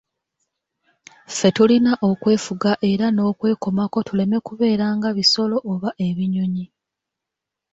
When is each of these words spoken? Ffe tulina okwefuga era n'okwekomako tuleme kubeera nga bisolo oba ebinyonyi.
Ffe 1.31 1.49
tulina 1.55 1.91
okwefuga 2.09 2.71
era 2.91 3.05
n'okwekomako 3.11 3.99
tuleme 4.07 4.37
kubeera 4.47 4.85
nga 4.95 5.09
bisolo 5.17 5.57
oba 5.71 5.89
ebinyonyi. 6.07 6.65